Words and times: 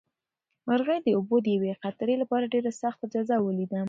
مرغۍ 0.67 0.99
د 1.03 1.07
اوبو 1.17 1.35
د 1.43 1.47
یوې 1.55 1.73
قطرې 1.83 2.15
لپاره 2.21 2.51
ډېره 2.53 2.71
سخته 2.81 3.05
جزا 3.13 3.37
ولیده. 3.41 3.79